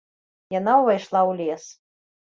[0.59, 1.63] Яна ўвайшла ў лес.